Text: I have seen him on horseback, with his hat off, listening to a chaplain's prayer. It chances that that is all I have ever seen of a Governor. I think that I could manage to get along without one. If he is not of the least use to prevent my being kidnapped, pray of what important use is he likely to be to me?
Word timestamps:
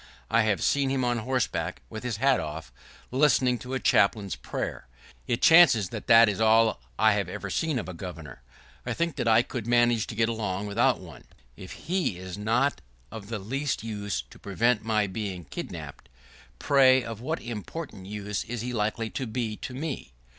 I 0.31 0.41
have 0.41 0.63
seen 0.63 0.89
him 0.89 1.05
on 1.05 1.19
horseback, 1.19 1.83
with 1.87 2.01
his 2.03 2.17
hat 2.17 2.39
off, 2.39 2.71
listening 3.11 3.59
to 3.59 3.75
a 3.75 3.79
chaplain's 3.79 4.35
prayer. 4.35 4.87
It 5.27 5.43
chances 5.43 5.89
that 5.89 6.07
that 6.07 6.27
is 6.27 6.41
all 6.41 6.81
I 6.97 7.13
have 7.13 7.29
ever 7.29 7.51
seen 7.51 7.77
of 7.77 7.87
a 7.87 7.93
Governor. 7.93 8.41
I 8.83 8.93
think 8.95 9.15
that 9.17 9.27
I 9.27 9.43
could 9.43 9.67
manage 9.67 10.07
to 10.07 10.15
get 10.15 10.27
along 10.27 10.65
without 10.65 10.99
one. 10.99 11.25
If 11.55 11.73
he 11.73 12.17
is 12.17 12.35
not 12.35 12.81
of 13.11 13.27
the 13.27 13.37
least 13.37 13.83
use 13.83 14.23
to 14.31 14.39
prevent 14.39 14.83
my 14.83 15.05
being 15.05 15.45
kidnapped, 15.45 16.09
pray 16.57 17.03
of 17.03 17.21
what 17.21 17.39
important 17.39 18.07
use 18.07 18.43
is 18.45 18.61
he 18.61 18.73
likely 18.73 19.11
to 19.11 19.27
be 19.27 19.55
to 19.57 19.75
me? 19.75 20.13